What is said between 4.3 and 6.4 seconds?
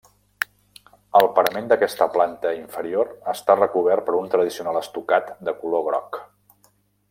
tradicional estucat de color groc.